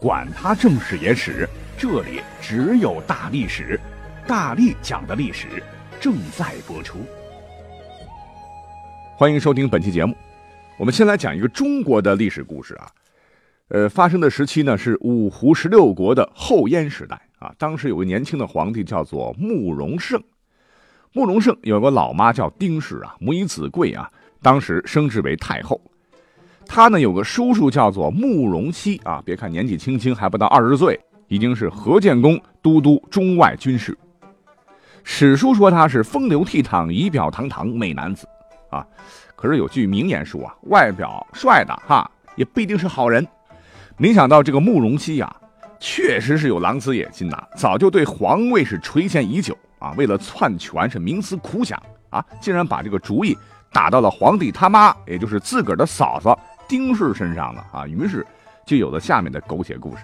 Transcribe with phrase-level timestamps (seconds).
[0.00, 1.48] 管他正史野史。
[1.78, 3.78] 这里只有大历史，
[4.26, 5.62] 大力讲的历史
[6.00, 6.98] 正在播出。
[9.16, 10.14] 欢迎收听本期节目。
[10.78, 12.90] 我们先来讲一个中国的历史故事啊，
[13.68, 17.54] 呃，发生的时期呢是五胡十六国的后燕时代啊。
[17.58, 20.22] 当时有个年轻的皇帝叫做慕容盛，
[21.12, 24.10] 慕容盛有个老妈叫丁氏啊，母以子贵啊，
[24.42, 25.80] 当时升职为太后。
[26.66, 30.98] 他呢有个叔叔叫做慕容熙啊，别看年纪轻轻，还不到二十岁。
[31.28, 33.98] 已经是何建功都督中外军事。
[35.02, 38.28] 史书说他是风流倜傥、仪表堂堂美男子，
[38.70, 38.86] 啊，
[39.34, 43.26] 可是有句名言说啊，外表帅的哈也不一定是好人。
[43.96, 45.34] 没想到这个慕容熙呀，
[45.80, 51.76] 确实是有狼子野心呐，早就对皇位是垂涎已久啊，为了篡权是冥思苦想
[52.10, 53.36] 啊，竟然把这个主意
[53.72, 58.26] 打到了皇帝他妈，也就是自个儿的嫂嫂丁氏身上了啊，于是
[58.64, 60.02] 就有了下面的狗血故事。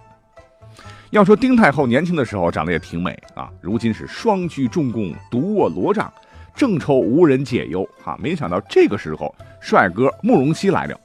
[1.11, 6.11] 要说丁太后年轻的时候长得也挺美啊，如今是双居重宫，独卧罗帐，
[6.55, 8.17] 正愁无人解忧啊！
[8.19, 10.99] 没想到这个时候，帅哥慕容熙来了。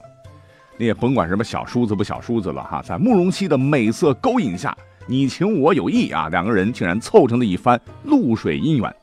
[0.78, 8.96] 你也甭管什么小叔子不小叔子了哈，在慕容熙的美色勾引下，你情我有意啊，两个人竟然凑成了一番露水姻缘。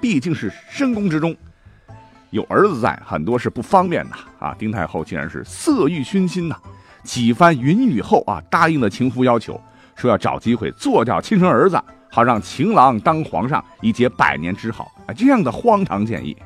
[0.00, 1.36] 毕竟是深宫之中，
[2.30, 4.54] 有儿子在，很多是不方便的啊。
[4.58, 6.56] 丁太后竟然是色欲熏心呐，
[7.02, 9.60] 几番云雨后啊，答应了情夫要求。
[9.94, 15.14] 说要找机会做掉亲生儿子，好让情郎当皇上，以结百年之好啊！
[15.14, 16.36] 这样的荒唐建议，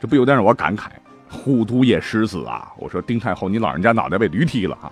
[0.00, 0.86] 这不由得让我感慨：
[1.28, 2.72] 虎毒也食子啊！
[2.78, 4.90] 我说丁太后，你老人家脑袋被驴踢了啊！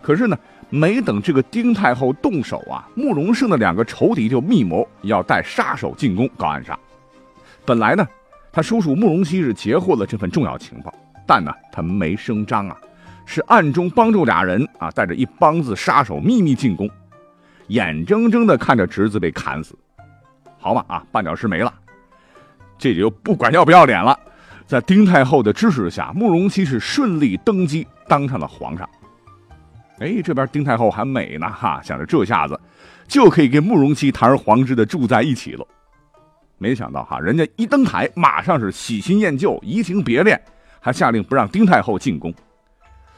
[0.00, 0.38] 可是呢，
[0.70, 6.78] 没等这个丁太后动手啊，慕容胜的两个仇敌就密谋要带杀手进宫搞暗杀。
[7.66, 8.08] 本来呢，
[8.56, 10.90] 他叔叔慕容熙是截获了这份重要情报，
[11.26, 12.76] 但呢，他没声张啊。
[13.26, 16.88] 是暗中帮助俩人啊，带着一帮子杀手秘密进宫，
[17.66, 19.76] 眼睁睁的看着侄子被砍死，
[20.58, 21.70] 好嘛啊，绊脚石没了，
[22.78, 24.18] 这就不管要不要脸了。
[24.66, 28.88] 在丁太后的支持下，慕容熙是顺利登基，当上了皇上。
[29.98, 32.58] 哎，这边丁太后还美呢哈，想着这下子
[33.06, 35.66] 就可以跟慕容熙堂而皇之的住在一起了。
[36.58, 40.40] 没想到哈，人家一登台，马上是喜新厌旧，移情别恋，
[40.80, 42.32] 还下令不让丁太后进宫。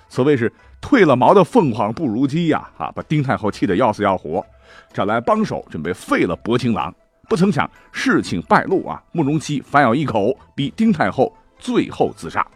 [0.09, 2.69] 所谓是退了毛的凤凰不如鸡呀！
[2.78, 4.44] 啊，把丁太后气得要死要活，
[4.93, 6.94] 找来帮手准备废了薄情郎。
[7.28, 12.47] 不曾想事情败露啊，慕容熙反咬一口，逼丁太后最后自杀。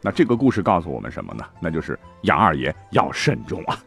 [0.00, 1.44] 那这个故事告诉我们什么呢？
[1.60, 3.78] 那就是杨二爷要慎重啊。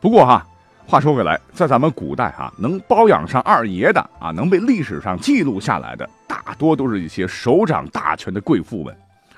[0.00, 0.44] 不过哈，
[0.90, 8.92] 话说回来，在咱们古代哈，能包养上二爷的啊，能被历史上记录下来的，大多都是一些手掌大权的贵妇们，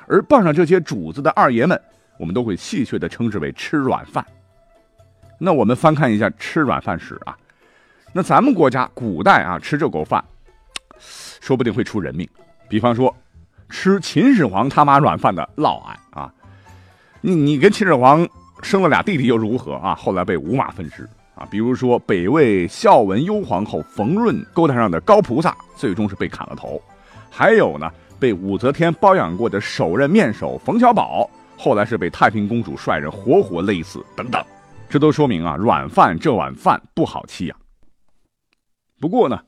[0.06, 1.78] 而傍上这些主子的二爷们。
[2.16, 4.24] 我们都会戏谑地称之为吃软饭。
[5.38, 7.36] 那我们翻看一下吃软饭史啊，
[8.14, 10.24] 那咱们国家古代啊吃这口饭，
[10.98, 12.26] 说不定会出人命。
[12.66, 13.14] 比方说，
[13.68, 16.32] 吃秦始皇他妈软饭的嫪毐啊，
[17.20, 18.26] 你你跟秦始皇
[18.62, 19.94] 生了俩弟弟又如何啊？
[19.94, 21.06] 后来被五马分尸
[21.50, 26.80] 比如说北魏孝文幽皇后冯润勾搭上的高菩萨，最终是被砍了头。
[27.30, 31.28] 还有呢，被武则天包养过的首任面首冯小宝。
[31.56, 34.44] 后来是被太平公主率人活活勒死，等等，
[34.88, 37.54] 这都说明啊，软饭这碗饭不好欺呀。
[38.98, 39.40] 不过呢，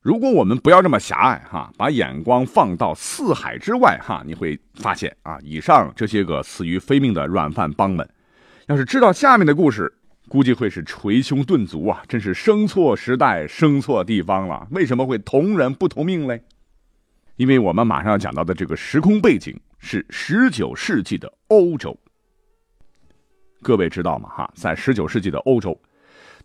[0.00, 8.08] 如果我们不要这么狭隘哈，把眼光放到四海之外哈，你会发现啊，以上这些个死于非命的软饭帮们，
[8.66, 9.92] 要是知道下面的故事，
[10.28, 14.66] 估计会是捶胸顿足啊，真是生错时代，生错地方了。
[14.70, 16.42] 为什么会同人不同命嘞？
[17.36, 19.58] 因为我们马上要讲到的这个时空背景。
[19.86, 21.94] 是十九世纪的欧洲，
[23.60, 24.30] 各位知道吗？
[24.30, 25.78] 哈，在十九世纪的欧洲，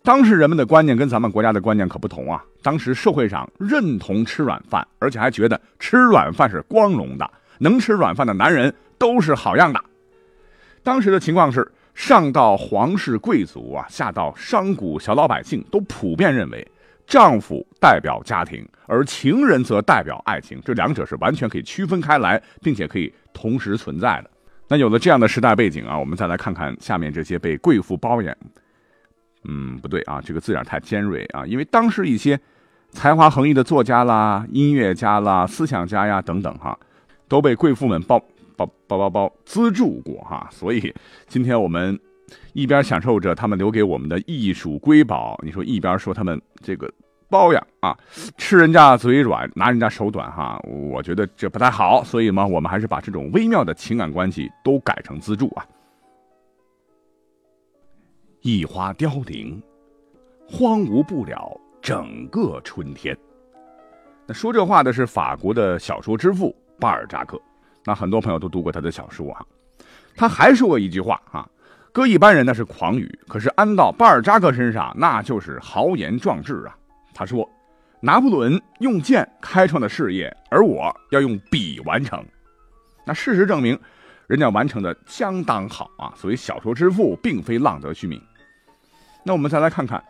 [0.02, 2.44] 当时人们的观念跟咱们国家的观念可不同啊。
[2.62, 9.82] 当时社会上认同吃软饭，而且还觉得吃软饭是光荣的，能吃软饭的男人都是好样的。
[10.82, 16.66] 当时的情况是，上到皇室贵族啊，下到商贾小老百姓，都普遍认为。
[17.06, 24.30] 丈夫代表家庭，而情人则代表爱情，这两者是完全可以区分开来，并且可以同时存在的。
[24.68, 28.32] 那有了这样的时代背景啊，我们再来看看下面这些被贵妇包养、
[29.42, 32.38] 嗯，不对啊，这个字眼太尖锐啊，因为当时一些
[32.92, 36.78] 才华横溢的作家啦、音乐家啦、思想家呀等等哈，
[37.26, 38.22] 都被贵妇们包
[38.66, 40.94] 包包包包资助过哈，所以
[41.26, 41.98] 今天我们
[42.52, 46.92] 一边享受着他们留给我们的艺术瑰宝，你说一边说他们这个
[47.30, 47.96] 包养啊，
[48.36, 55.64] 吃人家嘴软，拿人家手短哈，我觉得这不太好，所以嘛，我们还是把这种微妙的情感关系都改成资助啊。
[58.42, 59.62] 一花凋零，
[60.46, 63.16] 荒芜不了整个春天。
[64.26, 67.40] 那说这话的是法国的小说之父巴尔扎克。
[67.84, 69.44] 那很多朋友都读过他的小说啊。
[70.16, 71.48] 他还说过一句话啊，
[71.92, 76.76] 搁一般人那是狂语，可是安到巴尔扎克身上那就是豪言壮志啊。
[77.14, 77.48] 他说
[78.00, 82.24] ：“拿破仑用剑开创的事业，而我要用笔完成。”
[83.06, 83.78] 那事实证明，
[84.26, 86.12] 人家完成的相当好啊。
[86.16, 88.20] 所以小说之父并非浪得虚名。
[89.24, 90.02] 那我们再来看看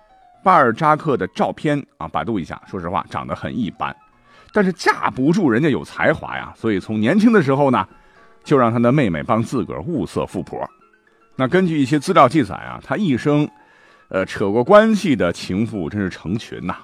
[0.43, 3.95] 巴尔扎克的照片啊，百度一下，说实话长得很一般，
[4.52, 7.87] 但是架不住人家有才华呀，所以从年轻的时候呢，
[8.43, 10.69] 就让他的妹妹帮自个儿物色富婆。
[11.37, 13.49] 那根据一些资料记载啊，他一生，
[14.08, 16.76] 呃，扯过关系的情妇真是成群呐，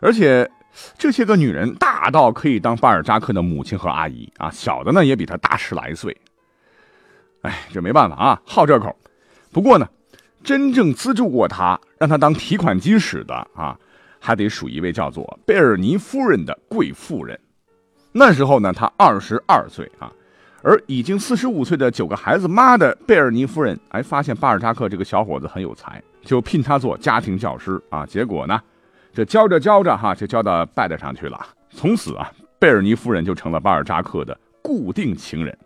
[0.00, 0.50] 而且
[0.96, 6.16] 这些个女人大到可以当巴尔扎克的母亲和阿姨啊，小的呢也比他大十来岁。
[7.42, 8.96] 哎，这没办法啊，好这口。
[9.52, 9.88] 不过呢。
[10.44, 13.76] 真正资助过他，让他当提款机使的啊，
[14.26, 17.38] 还得数一位叫做贝尔尼夫人的贵妇人。
[18.10, 20.10] 那时候呢，他二十二岁啊，
[20.62, 28.04] 而已经四十五岁的九个孩子妈的贝尔尼夫人，哎，发现巴尔扎克这个小伙子很有才，就聘他做家庭教师啊。
[28.04, 28.60] 结果呢，
[29.14, 31.38] 这教着教着哈，就教到拜德上去了。
[31.70, 35.56] 从此啊，贝尔尼夫人就成了巴尔扎克的固定情人。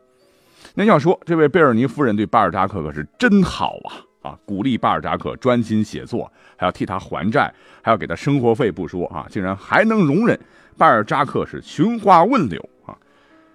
[0.74, 4.04] 那要说这位贝尔尼夫人对巴尔扎克可是真好啊。
[4.22, 7.52] 啊，鼓励巴尔扎克专心写作，还要替他还债，
[7.82, 10.38] 还要给他生活费不说啊，竟然还能容忍
[10.76, 12.96] 巴尔扎克是寻花问柳啊。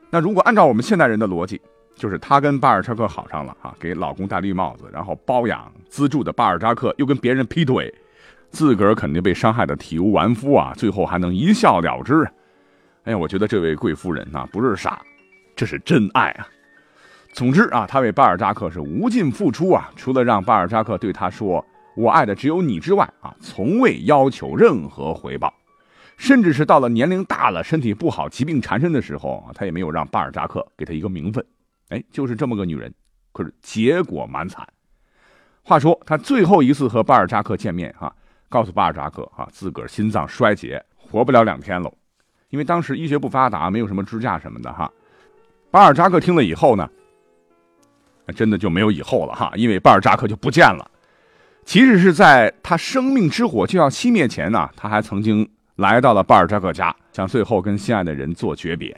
[0.09, 1.61] 那如果按照我们现代人的逻辑，
[1.95, 7.93] 就是他跟巴尔扎克好上了啊，给老公戴绿帽子，然后包养资助的巴尔扎克又跟别人劈腿，
[8.49, 12.27] 自个儿肯定被伤害的体无完肤啊，最后还能一笑了之。
[13.03, 15.01] 哎呀，我觉得这位贵夫人呐，不是傻，
[15.55, 16.47] 这是真爱啊。
[17.35, 21.63] 总之啊，他为巴尔扎克是无尽付出啊，除了让巴尔扎克对他说
[21.97, 25.53] “我爱的只有你”之外啊，从未要求任何回报，
[26.15, 31.45] 甚至是到了年龄大了、身体不好、疾病缠身的时候，他也没有让巴尔扎克给他一个名分。
[31.89, 32.93] 哎，就是这么个女人，
[33.33, 34.65] 可是结果蛮惨。
[35.61, 38.15] 话说他最后一次和巴尔扎克见面哈，
[38.47, 41.93] 告诉巴尔扎克啊，自个儿心脏衰竭，活不了两天喽。
[42.47, 44.89] 因为当时医学不发达，没有什么支架什么的哈。
[45.69, 46.89] 巴尔扎克听了以后呢。
[48.25, 50.89] 那真的就没有以后了哈，因为巴尔扎克就不见了。
[51.63, 58.95] 即使是在他生命之火就要熄灭前呢，他还曾经来到了巴尔扎克家，想最后跟心爱的人做诀别。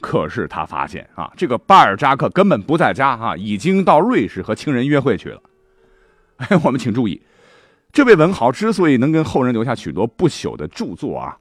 [0.00, 5.40] 可是他发现啊，这个巴尔扎克根本不在家哈，已经到瑞士和情人约会去了。
[6.36, 7.22] 哎，我们请注意，
[7.92, 11.36] 这位文豪之所以能跟后人留下许多不朽的著作啊。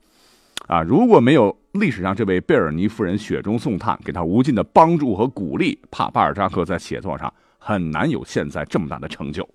[0.68, 9.48] 啊，如果没有历史上这位贝尔尼夫人雪中送炭，给他无尽的帮助和鼓励，怕巴尔扎克在写作上很难有现在这么大的成就。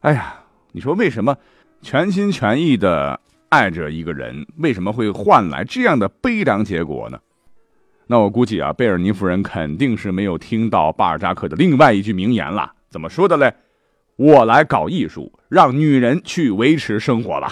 [0.00, 0.34] 哎呀，
[0.72, 1.34] 你说为什么
[1.80, 3.18] 全心全意的
[3.48, 7.18] 爱着一个人，为什么会换来这样的悲凉结果呢？
[8.06, 13.54] 那我估计啊，贝尔尼夫人肯定是没有听到巴尔扎克的另外一句名言了，怎么说的嘞？
[14.16, 17.50] 我来搞艺术，让女人去维持生活了。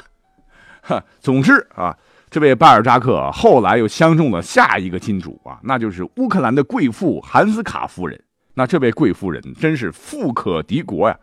[0.83, 1.97] 哈，总之啊。
[2.35, 8.21] 这位巴尔扎克后来又相中了下一个金主啊，那就是乌克兰的贵妇韩斯卡夫人。
[8.55, 11.17] 那这位贵妇人真是富可敌国呀，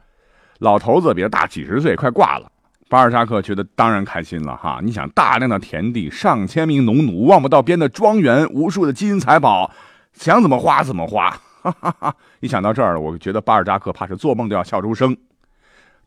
[0.60, 2.50] 老头子比他大几十岁，快挂了。
[2.88, 4.80] 巴尔扎克觉得当然开心了哈。
[4.82, 9.70] 你想，大量的田地、上千名农奴、望不到边的庄园、无数的金银财宝，
[10.13, 11.30] 想怎么花怎么花。
[11.62, 12.15] 哈哈哈！
[12.39, 15.18] 一想到这儿，我觉得巴尔扎克怕是做梦都要笑出声。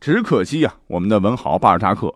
[0.01, 2.11] 只可惜呀，我们的文豪巴尔扎克。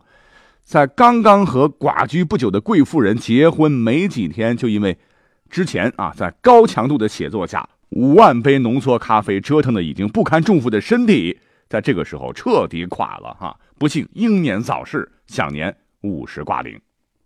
[0.70, 4.96] 在刚刚和寡居不久的贵妇人结婚没几天，就因为
[5.50, 16.80] 之前啊在高强度的写作下，五万杯浓缩咖啡折腾的已经不堪重负的身体，在这个时候彻底垮了哈，不幸英年早逝，享年五十挂零。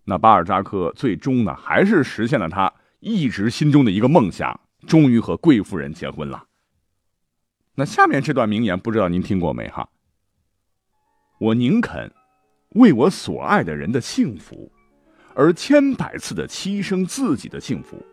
[0.05, 2.71] 那巴尔扎克最终呢，还是实现了他
[3.01, 4.57] 一直心中的一个梦想，
[4.87, 6.45] 终于和贵妇人结婚了。
[7.75, 9.89] 那下面这段名言，不知道您听过没哈？
[11.39, 12.09] 我宁肯。
[12.73, 14.71] 为我所爱的人的幸福，
[15.33, 18.03] 而千百次的牺牲自己的幸福，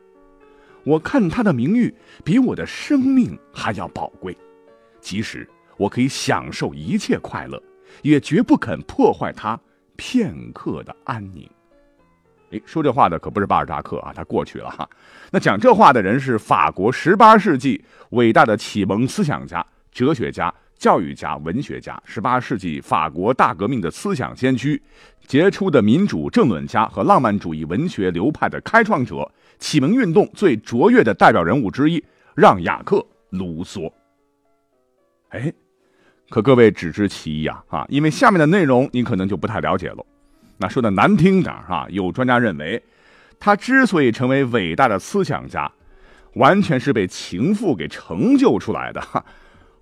[0.84, 4.36] 我看他的名誉比我的生命还要宝贵。
[5.00, 7.62] 即使我可以享受一切快乐，
[8.02, 9.58] 也绝不肯破坏他
[9.96, 11.48] 片刻的安宁。
[12.50, 14.88] 哎，说这话的可不是巴尔扎克啊，他过去了哈。
[15.30, 24.82] 那讲这话的人是法国十八世纪伟大的启蒙思想家、哲学家、教育家、文学家，十八世纪法国大革命的思想先驱，
[25.26, 32.02] 杰出的民主政论家和浪漫主义文学流派的开创者，启蒙运动最卓越的代表人物之一——
[32.34, 32.96] 让·雅克·
[33.28, 33.92] 卢梭。
[35.28, 35.52] 哎，
[36.30, 40.02] 可各位只知其一啊啊，因为下面的内容你可能就不太了解了。
[40.56, 42.82] 那说的难听点啊，有专家认为，
[43.38, 45.70] 他之所以成为伟大的思想家，
[46.36, 49.02] 完全是被情妇给成就出来的。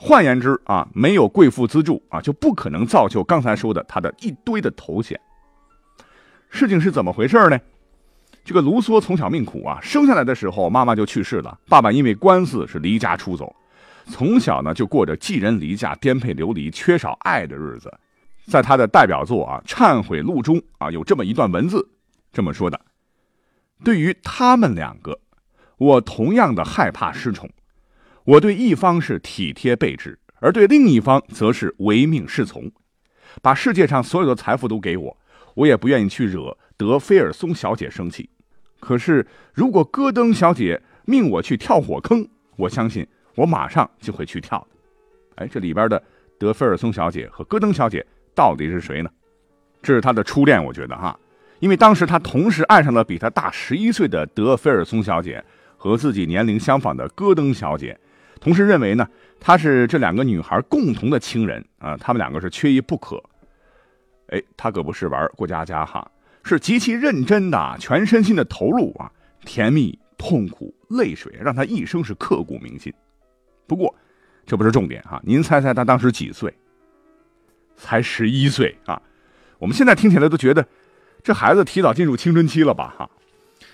[0.01, 5.21] 换言之啊，没有贵妇资助啊，就不可能造就刚才说的他的一堆的头衔。
[6.49, 7.59] 事情是怎么回事呢？
[8.45, 13.55] 这个卢梭从小命苦啊，生下来的时候妈妈就去世了，爸爸因为官司是离家出走，
[14.07, 17.93] 从小呢就过着寄人篱下、颠沛流离、缺少爱的日子。
[18.47, 21.87] 在他的代表作啊《忏悔录》中啊，有这么一段文字，
[22.33, 22.81] 这么说的
[23.85, 25.19] ：“对于他们两个，
[25.77, 27.51] 我同样的害怕失宠。
[28.29, 32.71] 我对一方是体贴备至，而对另一方则是唯命是从。
[33.41, 35.17] 把世界上所有的财富都给我，
[35.55, 38.29] 我也不愿意去惹德菲尔松小姐生气。
[38.81, 44.67] 可是，如果戈登小姐命我去跳火坑，我相信我马上就会去跳。
[45.37, 46.03] 哎，这里边的
[46.39, 48.05] 德菲尔松小姐和戈登小姐。”
[48.37, 49.11] 到底是谁呢？
[49.81, 51.19] 这是他的初恋，我觉得哈，
[51.61, 55.43] 因为当时他同时爱上了比他大十一岁的德菲尔松小姐
[55.79, 57.99] 和自己年龄相仿的戈登小姐，
[58.41, 59.09] 同时认为呢，
[59.41, 63.23] 他是这两个女孩共同的亲人啊，他们两个是缺一不可。
[64.29, 66.11] 哎，他可不是玩过家家哈，
[66.43, 69.11] 是极其认真的，全身心的投入啊，
[69.45, 72.93] 甜蜜、痛苦、泪水，让他一生是刻骨铭心。
[73.67, 73.95] 不过，
[74.47, 76.53] 这不是重点哈，您猜猜他当时几岁？
[77.77, 79.01] 才十一岁啊！
[79.59, 80.67] 我们现在听起来都觉得，
[81.23, 82.95] 这孩子提早进入青春期了吧？
[82.99, 83.11] 哈，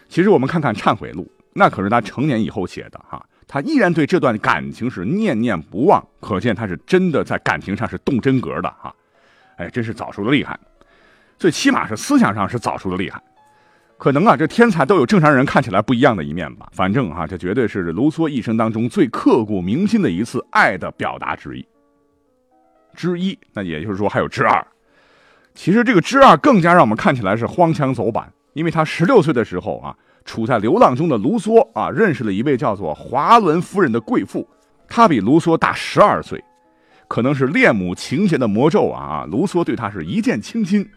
[0.08, 3.26] 其实我们看看《忏悔录》，那可是他成年以后写的哈。
[3.46, 8.94] 他依然对这段感情是念念不忘，可见他是真的在感情上是动真格的哈。
[9.56, 10.58] 哎，真是早熟的厉害，
[11.38, 13.22] 最起码是思想上是早熟的厉害。
[13.96, 16.68] 可能啊，这天才都有正常人看起来不一样的一面吧。
[16.72, 21.64] 反正哈，这绝对是卢梭一生当中最刻骨铭心的一次爱的表达之一。
[22.94, 24.66] 之一，那也就是说还有之二。
[25.54, 34.46] 其实这个之二更加让我们看起来是荒腔走板，因为他十六岁的时候啊，处在流浪中的卢梭啊，认识了一位叫做华伦夫人的贵妇，
[34.88, 36.42] 她比卢梭大十二岁，
[37.08, 40.88] 可能是恋母情节的魔咒啊，卢梭对她是一见倾心。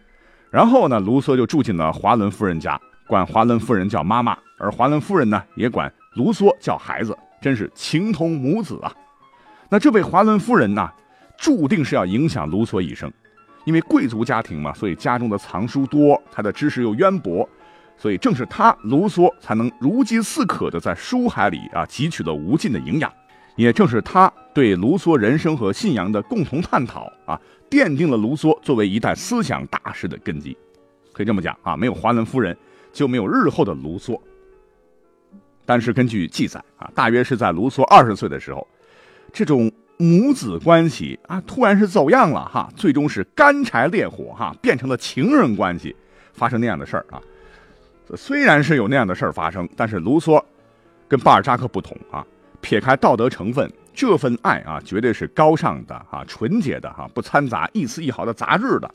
[0.49, 8.91] 然后呢，卢梭就住进了华伦夫人家，管华伦夫人叫妈妈，而华伦夫人呢也管卢梭叫孩子，真是情同母子啊。
[9.69, 10.89] 那这位华伦夫人呢？
[11.39, 13.13] 注定是要影响卢梭一生，
[13.63, 17.47] 因为贵族家庭嘛，所以家中的藏书多，他的知识又渊博，
[17.97, 23.11] 所以正是他卢梭才能如饥似渴的在书海里啊汲取了无尽的营养，
[23.55, 27.39] 也正是他对卢梭人生和信仰的共同探讨啊，
[27.69, 30.55] 奠定了卢梭作为一代思想大师的根基。
[31.11, 32.55] 可以这么讲啊，没有华伦夫人，
[32.93, 34.19] 就没有日后的卢梭。
[35.65, 38.67] 但是根据记载啊，大约是在卢梭二十岁的时候，
[39.33, 39.71] 这种。
[39.99, 45.95] 母子关系啊，突然是走样了哈，最终是干柴烈火哈，变成了情人关系，
[46.33, 47.19] 发生那样的事儿啊。
[48.15, 50.41] 虽然是有那样的事儿发生，但是卢梭
[51.07, 52.25] 跟巴尔扎克不同啊，
[52.61, 58.89] 撇开道德成分，这份爱啊，绝对是高尚的啊，纯洁的哈，不掺杂一丝一毫的杂质的。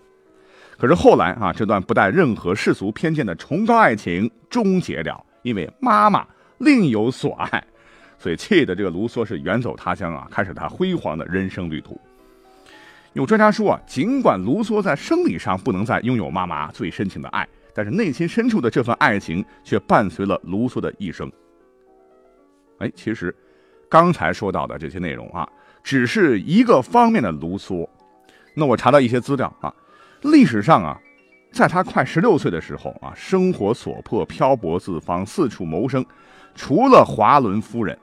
[0.79, 6.27] 可是后来啊，这段不带任何世俗偏见的崇高爱情终结了，因为妈妈
[6.59, 7.63] 另有所爱。
[8.19, 12.01] 所以气的这个卢梭是远走他乡啊，开始他辉煌的人生旅途。
[13.13, 21.31] 有专家说啊，尽管卢梭在生理上不能再拥有妈妈最深情的爱，但是内心深处的这份爱情却伴随了卢梭的一生。
[22.79, 23.35] 哎，其实
[23.89, 25.49] 刚才说到的这些内容啊，
[25.83, 27.89] 只是一个方面的卢梭。
[28.55, 29.75] 那我查到一些资料啊，
[30.23, 31.01] 历史上啊，
[31.53, 36.05] 在他快十六岁的时候啊，生活所迫，漂泊四方，四处谋生，
[36.55, 37.99] 除了华伦夫人。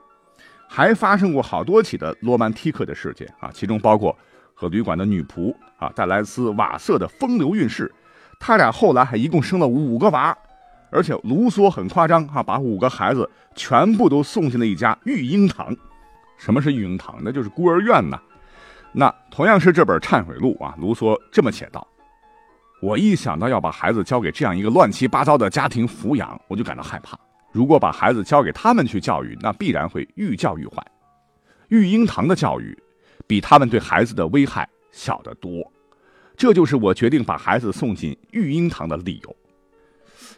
[0.72, 4.16] 还发生过好多起的罗曼蒂克的事件啊，其中包括
[4.54, 7.92] 和旅馆的女仆啊戴莱斯瓦瑟的风流韵事，
[8.40, 10.36] 他俩后来还一共生了五个娃，
[10.90, 15.76] 而且卢梭很夸张哈，把五个孩子全部都送进了一家育婴堂。
[16.38, 17.20] 什么是育婴堂？
[17.22, 18.20] 那就是孤儿院呐。
[18.92, 21.86] 那同样是这本《忏悔录》啊，卢梭这么写道
[22.82, 27.20] ：“我一想到要把孩子交给这样一个乱七八糟的家庭抚养，我就感到害怕。”
[27.52, 30.86] 如果把孩子交给他们去教育，那必然会愈教愈坏。
[31.68, 32.78] 育婴堂的教育，
[33.28, 35.72] 比他们对孩子的危害小得多。
[36.40, 39.36] 这就是我决定把孩子送进育婴堂的理由。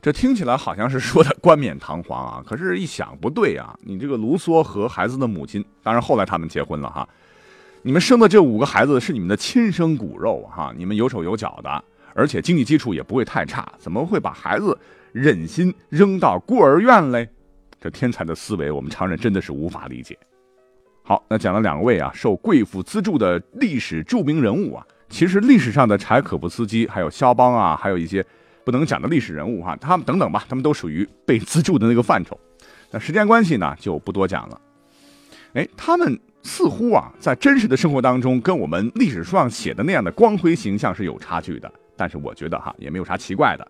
[0.01, 3.77] 这听起来好像是说的冠冕堂皇啊，可是，一想不对啊。
[3.83, 7.07] 你这个卢梭和孩子的母亲，当然后来他们结婚了哈。
[7.83, 11.83] 你们生的这五个孩子是你们的亲生骨肉 哈，你们有手有脚的，
[12.15, 14.75] 而且经济基础也不会太差，怎么会把孩子
[15.11, 17.29] 忍心扔到孤儿院嘞？
[17.79, 20.17] 这天才的思维，我们常人真的是无法理解。
[21.03, 28.25] 好，那讲了两位啊，受贵妇资助的历史著名人物啊，其实历史上的柴可夫斯基，还有肖邦啊，还有一些。
[28.63, 32.39] 不能讲的历史人物哈，他们等等吧，他们都属于被资助的那个范畴。
[32.91, 34.61] 那时间关系呢，就不多讲了。
[35.53, 41.69] 哎，他们似乎啊，在真实的生活当中，跟我们历史书上写的那样的光辉形象是有差距的。
[41.97, 43.67] 但是我觉得哈，也没有啥奇怪的。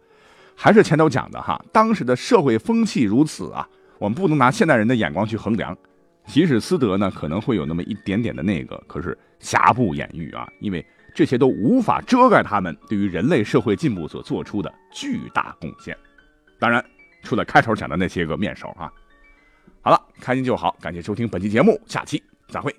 [0.56, 3.66] 还是前头讲的哈，当时的社会风气如此啊，
[3.98, 5.76] 我们不能拿现代人的眼光去衡量。
[6.26, 10.86] 即使斯德呢，可能会有那么一点点的那个，可是瑕不掩瑜啊，因为。
[11.14, 15.98] 这些都无法遮盖他们对于人类社会进步所做出的巨大贡献。
[16.60, 16.84] 当然，
[17.24, 18.92] 除了开头讲的那些个面首啊。
[19.82, 22.76] 好了，开心就好，感谢收听本期节目，下期再会。